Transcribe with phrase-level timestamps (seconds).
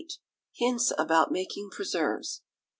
[0.53, 2.41] Hints about making Preserves.